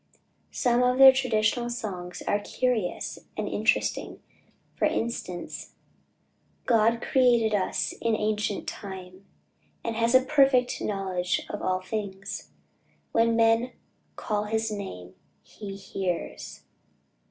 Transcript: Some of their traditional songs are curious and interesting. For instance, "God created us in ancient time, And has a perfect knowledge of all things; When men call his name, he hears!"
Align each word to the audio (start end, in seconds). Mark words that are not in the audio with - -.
Some 0.49 0.81
of 0.81 0.97
their 0.97 1.11
traditional 1.11 1.69
songs 1.69 2.23
are 2.23 2.39
curious 2.39 3.19
and 3.37 3.47
interesting. 3.47 4.19
For 4.73 4.85
instance, 4.85 5.75
"God 6.65 7.03
created 7.03 7.53
us 7.53 7.93
in 8.01 8.15
ancient 8.15 8.67
time, 8.67 9.27
And 9.83 9.95
has 9.95 10.15
a 10.15 10.25
perfect 10.25 10.81
knowledge 10.81 11.45
of 11.51 11.61
all 11.61 11.81
things; 11.83 12.49
When 13.11 13.35
men 13.35 13.73
call 14.15 14.45
his 14.45 14.71
name, 14.71 15.13
he 15.43 15.75
hears!" 15.75 16.63